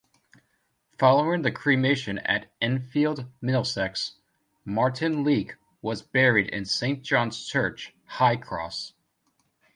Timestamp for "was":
5.83-6.01